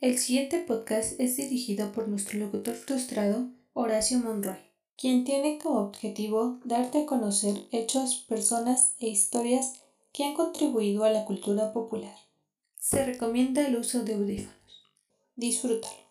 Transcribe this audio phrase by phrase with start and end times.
[0.00, 4.58] El siguiente podcast es dirigido por nuestro locutor frustrado, Horacio Monroy,
[4.96, 9.82] quien tiene como objetivo darte a conocer hechos, personas e historias
[10.12, 12.14] que han contribuido a la cultura popular.
[12.78, 14.84] Se recomienda el uso de audífonos.
[15.34, 16.07] Disfrútalo.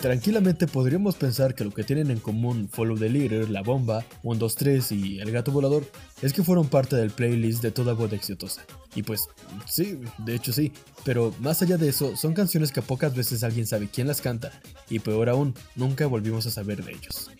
[0.00, 4.92] Tranquilamente podríamos pensar que lo que tienen en común Follow the Leader, La Bomba, 123
[4.92, 5.84] y El Gato Volador
[6.22, 8.62] es que fueron parte del playlist de toda boda exitosa.
[8.94, 9.28] Y pues,
[9.66, 10.72] sí, de hecho sí,
[11.04, 14.52] pero más allá de eso, son canciones que pocas veces alguien sabe quién las canta,
[14.88, 17.30] y peor aún, nunca volvimos a saber de ellos.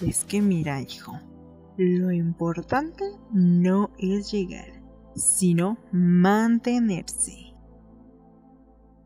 [0.00, 1.20] Es que mira, hijo,
[1.76, 4.72] lo importante no es llegar,
[5.16, 7.41] sino mantenerse.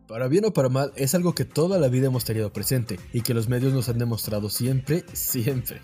[0.06, 3.22] Para bien o para mal, es algo que toda la vida hemos tenido presente y
[3.22, 5.80] que los medios nos han demostrado siempre, siempre.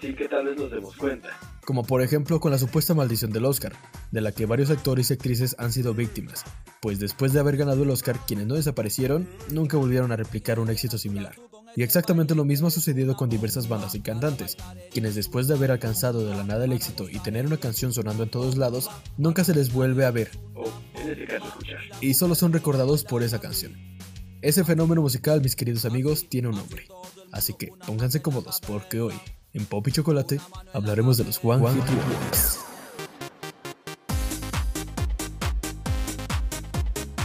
[0.00, 1.30] Sin que tal vez nos demos cuenta.
[1.64, 3.72] Como por ejemplo con la supuesta maldición del Oscar,
[4.12, 6.44] de la que varios actores y actrices han sido víctimas,
[6.80, 10.70] pues después de haber ganado el Oscar, quienes no desaparecieron nunca volvieron a replicar un
[10.70, 11.34] éxito similar.
[11.74, 14.56] Y exactamente lo mismo ha sucedido con diversas bandas y cantantes,
[14.92, 18.22] quienes después de haber alcanzado de la nada el éxito y tener una canción sonando
[18.22, 20.30] en todos lados, nunca se les vuelve a ver.
[20.54, 20.64] O,
[21.22, 21.80] escuchar.
[22.00, 23.74] Y solo son recordados por esa canción.
[24.42, 26.86] Ese fenómeno musical, mis queridos amigos, tiene un nombre.
[27.32, 29.14] Así que pónganse cómodos porque hoy,
[29.52, 30.38] en Pop y Chocolate,
[30.72, 32.58] hablaremos de los One, Hit Wonders.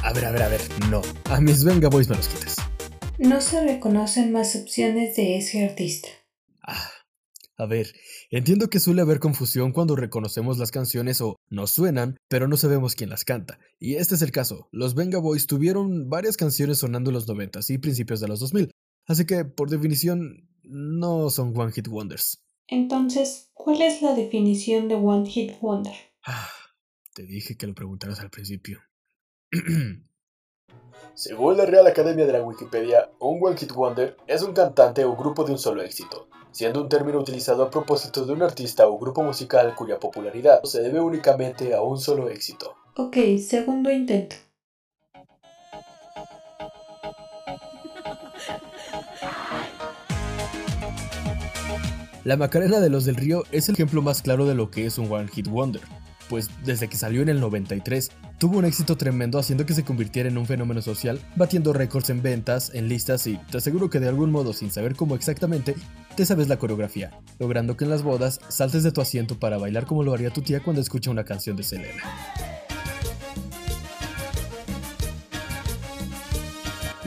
[0.03, 1.01] A ver, a ver, a ver, no.
[1.25, 2.55] A mis Venga Boys me los quites.
[3.19, 6.09] No se reconocen más opciones de ese artista.
[6.63, 6.89] Ah,
[7.57, 7.93] a ver,
[8.29, 12.95] entiendo que suele haber confusión cuando reconocemos las canciones o nos suenan, pero no sabemos
[12.95, 13.59] quién las canta.
[13.79, 14.67] Y este es el caso.
[14.71, 18.71] Los Venga Boys tuvieron varias canciones sonando en los 90 y principios de los 2000,
[19.05, 22.43] así que por definición no son One Hit Wonders.
[22.67, 25.95] Entonces, ¿cuál es la definición de One Hit Wonder?
[26.23, 26.49] Ah,
[27.15, 28.79] te dije que lo preguntaras al principio.
[31.13, 35.15] Según la Real Academia de la Wikipedia, un One Hit Wonder es un cantante o
[35.15, 38.97] grupo de un solo éxito, siendo un término utilizado a propósito de un artista o
[38.97, 42.75] grupo musical cuya popularidad se debe únicamente a un solo éxito.
[42.95, 44.35] Ok, segundo intento.
[52.25, 54.97] La Macarena de los del Río es el ejemplo más claro de lo que es
[54.97, 55.81] un One Hit Wonder,
[56.29, 60.29] pues desde que salió en el 93 tuvo un éxito tremendo haciendo que se convirtiera
[60.29, 64.07] en un fenómeno social, batiendo récords en ventas, en listas y te aseguro que de
[64.07, 65.75] algún modo sin saber cómo exactamente,
[66.15, 69.85] te sabes la coreografía, logrando que en las bodas saltes de tu asiento para bailar
[69.85, 72.03] como lo haría tu tía cuando escucha una canción de Selena.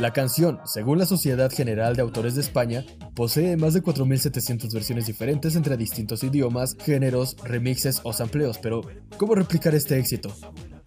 [0.03, 5.07] La canción, según la Sociedad General de Autores de España, posee más de 4.700 versiones
[5.07, 8.81] diferentes entre distintos idiomas, géneros, remixes o sampleos, pero
[9.17, 10.35] ¿cómo replicar este éxito?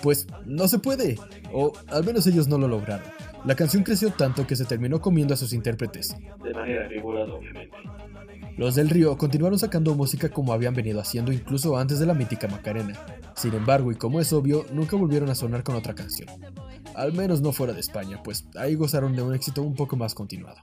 [0.04, 1.18] Pues no se puede,
[1.54, 3.08] o al menos ellos no lo lograron.
[3.46, 6.14] La canción creció tanto que se terminó comiendo a sus intérpretes.
[6.44, 7.78] De manera obviamente.
[8.58, 12.50] Los del Río continuaron sacando música como habían venido haciendo incluso antes de la mítica
[12.50, 13.00] Macarena.
[13.38, 16.28] Sin embargo, y como es obvio, nunca volvieron a sonar con otra canción.
[16.96, 20.16] Al menos no fuera de España, pues ahí gozaron de un éxito un poco más
[20.16, 20.62] continuado.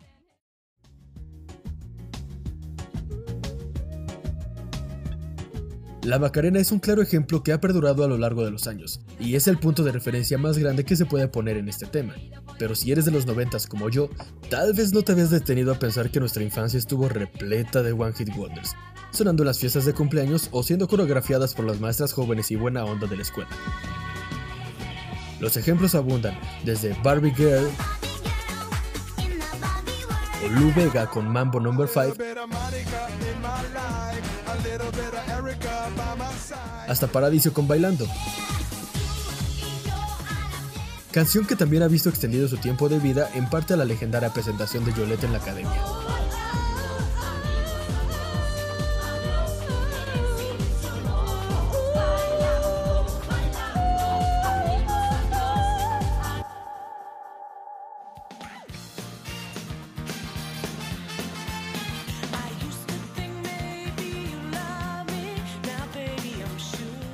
[6.03, 9.00] La Macarena es un claro ejemplo que ha perdurado a lo largo de los años,
[9.21, 12.15] y es el punto de referencia más grande que se puede poner en este tema.
[12.59, 14.09] Pero si eres de los noventas como yo,
[14.50, 18.15] tal vez no te habías detenido a pensar que nuestra infancia estuvo repleta de One
[18.15, 18.75] Hit Wonders,
[19.12, 22.84] sonando en las fiestas de cumpleaños o siendo coreografiadas por las maestras jóvenes y buena
[22.84, 23.50] onda de la escuela.
[25.42, 27.69] Los ejemplos abundan, desde Barbie Girl,
[30.44, 31.72] o Lou Vega con Mambo No.
[31.84, 32.14] 5,
[36.86, 38.06] hasta Paradiso con Bailando.
[41.10, 44.32] Canción que también ha visto extendido su tiempo de vida en parte a la legendaria
[44.32, 46.01] presentación de Yolette en la academia.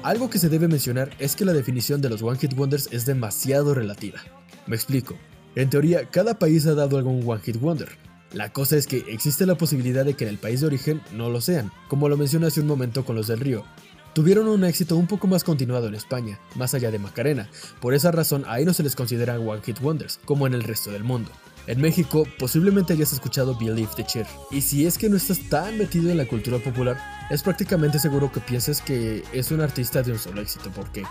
[0.08, 3.04] Algo que se debe mencionar es que la definición de los One Hit Wonders es
[3.04, 4.18] demasiado relativa.
[4.66, 5.18] Me explico.
[5.54, 7.90] En teoría, cada país ha dado algún One Hit Wonder.
[8.32, 11.28] La cosa es que existe la posibilidad de que en el país de origen no
[11.28, 13.66] lo sean, como lo mencioné hace un momento con los del Río.
[14.14, 18.10] Tuvieron un éxito un poco más continuado en España, más allá de Macarena, por esa
[18.10, 21.30] razón ahí no se les consideran One Hit Wonders, como en el resto del mundo.
[21.68, 25.76] En México, posiblemente hayas escuchado Believe de Cher, y si es que no estás tan
[25.76, 26.96] metido en la cultura popular,
[27.28, 31.02] es prácticamente seguro que pienses que es un artista de un solo éxito, porque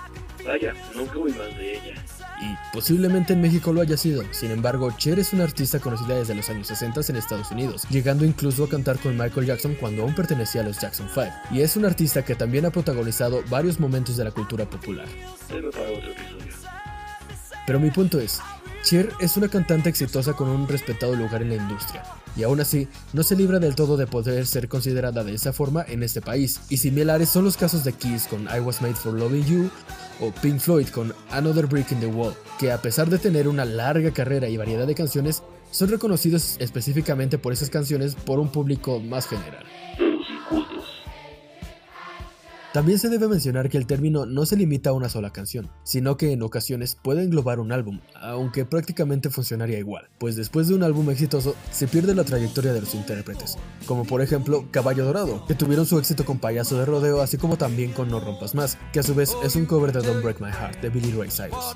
[0.43, 2.03] Vaya, nunca voy más de ella.
[2.41, 4.23] y posiblemente en México lo haya sido.
[4.31, 8.25] Sin embargo, Cher es una artista conocida desde los años 60 en Estados Unidos, llegando
[8.25, 11.77] incluso a cantar con Michael Jackson cuando aún pertenecía a los Jackson 5, y es
[11.77, 15.05] una artista que también ha protagonizado varios momentos de la cultura popular.
[15.47, 16.47] Tema para otro episodio.
[17.67, 18.39] Pero mi punto es,
[18.87, 22.03] Cher es una cantante exitosa con un respetado lugar en la industria,
[22.37, 25.83] y aún así no se libra del todo de poder ser considerada de esa forma
[25.85, 29.11] en este país, y similares son los casos de Kiss con I Was Made for
[29.11, 29.69] Loving You
[30.21, 33.65] o Pink Floyd con Another Brick in the Wall, que a pesar de tener una
[33.65, 39.01] larga carrera y variedad de canciones, son reconocidos específicamente por esas canciones por un público
[39.01, 39.65] más general.
[42.77, 46.15] También se debe mencionar que el término no se limita a una sola canción, sino
[46.15, 50.83] que en ocasiones puede englobar un álbum, aunque prácticamente funcionaría igual, pues después de un
[50.83, 53.57] álbum exitoso se pierde la trayectoria de los intérpretes,
[53.87, 57.57] como por ejemplo Caballo Dorado, que tuvieron su éxito con Payaso de Rodeo, así como
[57.57, 60.39] también con No Rompas Más, que a su vez es un cover de Don't Break
[60.39, 61.73] My Heart de Billy Ray Cyrus.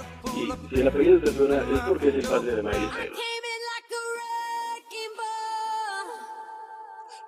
[2.93, 3.30] Cyrus.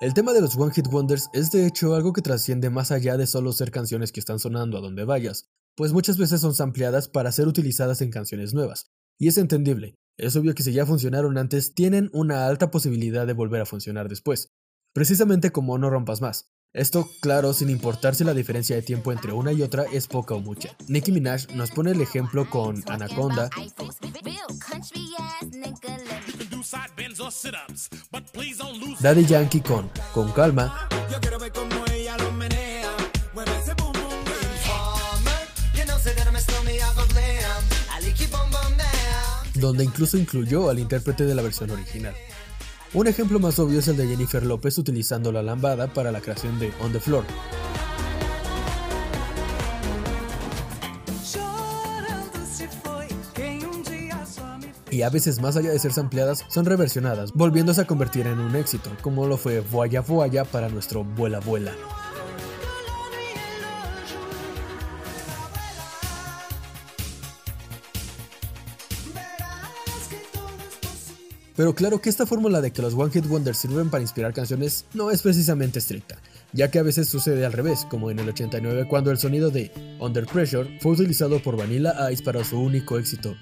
[0.03, 3.15] El tema de los One Hit Wonders es de hecho algo que trasciende más allá
[3.15, 5.47] de solo ser canciones que están sonando a donde vayas,
[5.77, 8.91] pues muchas veces son sampleadas para ser utilizadas en canciones nuevas.
[9.17, 13.31] Y es entendible, es obvio que si ya funcionaron antes, tienen una alta posibilidad de
[13.31, 14.51] volver a funcionar después,
[14.91, 16.51] precisamente como No Rompas Más.
[16.73, 20.33] Esto, claro, sin importar si la diferencia de tiempo entre una y otra es poca
[20.33, 20.75] o mucha.
[20.87, 23.49] Nicki Minaj nos pone el ejemplo con Anaconda,
[28.99, 30.87] Daddy Yankee con Con Calma,
[39.53, 42.15] donde incluso incluyó al intérprete de la versión original.
[42.93, 46.57] Un ejemplo más obvio es el de Jennifer López utilizando la lambada para la creación
[46.57, 47.23] de On the Floor.
[54.93, 58.55] Y a veces más allá de ser sampleadas, son reversionadas, volviéndose a convertir en un
[58.55, 61.73] éxito, como lo fue Voya Voya para nuestro Vuela Vuela.
[71.55, 74.85] Pero claro que esta fórmula de que los One Hit Wonders sirven para inspirar canciones
[74.93, 76.19] no es precisamente estricta,
[76.53, 79.71] ya que a veces sucede al revés, como en el 89 cuando el sonido de
[79.99, 83.35] Under Pressure fue utilizado por Vanilla Ice para su único éxito,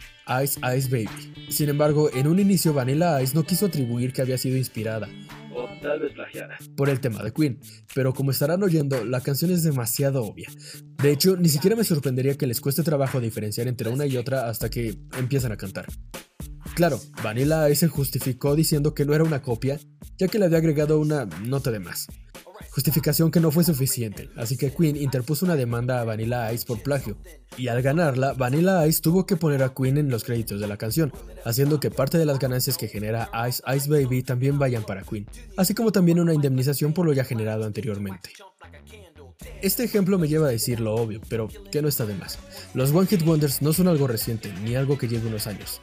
[0.43, 1.49] Ice Ice Baby.
[1.49, 5.09] Sin embargo, en un inicio Vanilla Ice no quiso atribuir que había sido inspirada
[5.53, 6.57] O tal vez plagiada.
[6.75, 7.59] por el tema de Queen,
[7.93, 10.49] pero como estarán oyendo, la canción es demasiado obvia.
[11.01, 14.47] De hecho, ni siquiera me sorprendería que les cueste trabajo diferenciar entre una y otra
[14.47, 15.85] hasta que empiezan a cantar.
[16.75, 19.77] Claro, Vanilla Ice se justificó diciendo que no era una copia,
[20.17, 22.07] ya que le había agregado una nota de más.
[22.71, 26.81] Justificación que no fue suficiente, así que Queen interpuso una demanda a Vanilla Ice por
[26.81, 27.18] plagio,
[27.57, 30.77] y al ganarla, Vanilla Ice tuvo que poner a Queen en los créditos de la
[30.77, 31.12] canción,
[31.44, 35.27] haciendo que parte de las ganancias que genera Ice Ice Baby también vayan para Queen,
[35.57, 38.29] así como también una indemnización por lo ya generado anteriormente.
[39.62, 42.39] Este ejemplo me lleva a decir lo obvio, pero que no está de más.
[42.73, 45.81] Los One Hit Wonders no son algo reciente, ni algo que lleve unos años.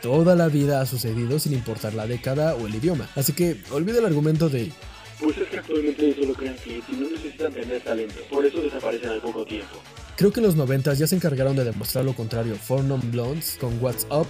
[0.00, 3.98] Toda la vida ha sucedido sin importar la década o el idioma, así que olvida
[3.98, 4.70] el argumento de
[5.20, 8.20] Pues es que actualmente solo crean hits y no necesitan tener talento.
[8.30, 9.76] Por eso desaparecen al poco tiempo.
[10.16, 13.56] Creo que en los 90 ya se encargaron de demostrar lo contrario Four Non Blondes
[13.60, 14.26] con What's Up,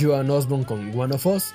[0.00, 1.52] Joan Osborne con One of Us,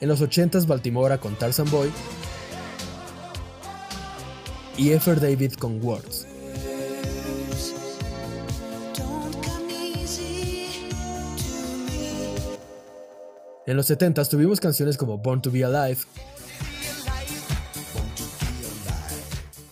[0.00, 1.90] en los 80s Baltimora con Tarzan Boy
[4.76, 6.33] y Effer David con Words.
[13.66, 15.98] En los 70s tuvimos canciones como Born to Be Alive,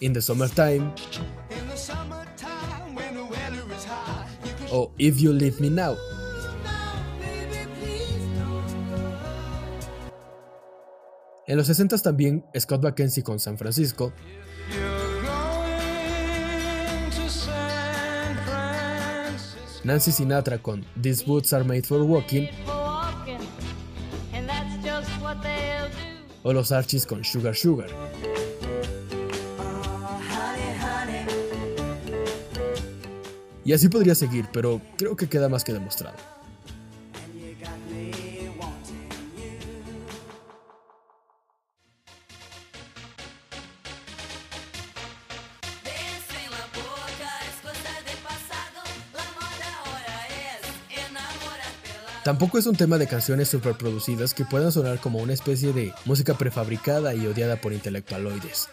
[0.00, 0.92] In the Summertime
[4.70, 5.96] o If You Leave Me Now.
[11.46, 14.12] En los 60s también Scott McKenzie con San Francisco.
[19.84, 22.48] Nancy Sinatra con These Boots Are Made for walking,
[26.42, 27.90] o los Archies con Sugar Sugar.
[33.64, 36.16] Y así podría seguir, pero creo que queda más que demostrado.
[52.24, 56.34] Tampoco es un tema de canciones superproducidas que puedan sonar como una especie de música
[56.34, 58.68] prefabricada y odiada por intelectualoides.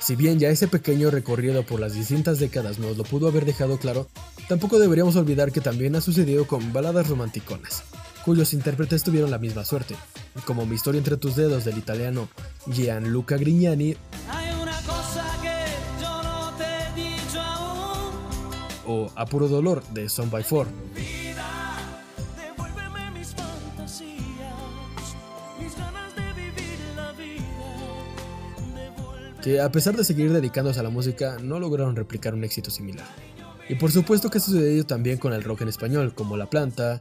[0.00, 3.78] Si bien ya ese pequeño recorrido por las distintas décadas nos lo pudo haber dejado
[3.78, 4.08] claro,
[4.48, 7.84] tampoco deberíamos olvidar que también ha sucedido con baladas romanticonas,
[8.24, 9.94] cuyos intérpretes tuvieron la misma suerte,
[10.44, 12.28] como Mi historia entre tus dedos del italiano
[12.66, 14.58] Gianluca Grignani no
[18.86, 20.66] o A puro dolor de Son by Four.
[29.48, 33.06] Que a pesar de seguir dedicándose a la música no lograron replicar un éxito similar.
[33.66, 37.00] Y por supuesto que ha sucedido también con el rock en español, como La Planta.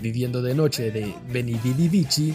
[0.00, 2.34] Viviendo de Noche de Benny Vici,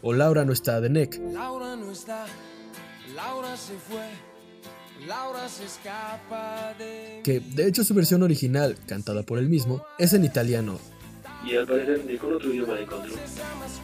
[0.00, 2.24] o Laura no está de Neck, Laura no está,
[3.14, 4.33] Laura se fue,
[5.06, 10.12] Laura se escapa de que de hecho su versión original, cantada por él mismo, es
[10.14, 10.78] en italiano,
[11.44, 13.12] Y al parecer ni con otro idioma encontró.
[13.14, 13.80] Esa más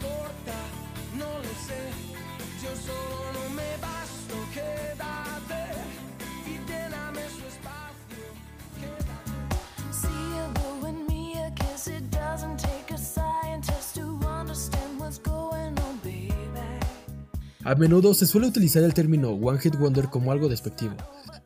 [17.62, 20.96] A menudo se suele utilizar el término One Hit Wonder como algo despectivo,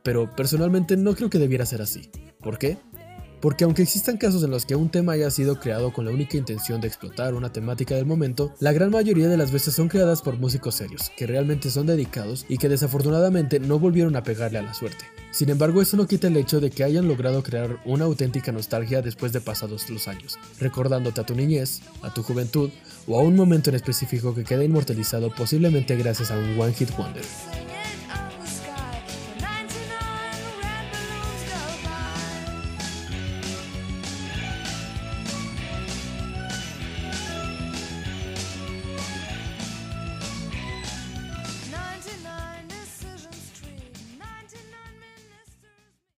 [0.04, 2.09] pero personalmente no creo que debiera ser así.
[2.40, 2.78] ¿Por qué?
[3.40, 6.37] Porque aunque existan casos en los que un tema haya sido creado con la única
[6.37, 10.23] intención de explotar una temática del momento, la gran mayoría de las veces son creadas
[10.23, 14.62] por músicos serios, que realmente son dedicados y que desafortunadamente no volvieron a pegarle a
[14.62, 15.04] la suerte.
[15.35, 19.03] Sin embargo, eso no quita el hecho de que hayan logrado crear una auténtica nostalgia
[19.03, 22.71] después de pasados los años, recordándote a tu niñez, a tu juventud
[23.09, 26.97] o a un momento en específico que queda inmortalizado posiblemente gracias a un One Hit
[26.97, 27.25] Wonder.